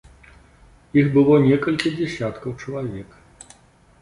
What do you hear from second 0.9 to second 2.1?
Іх было некалькі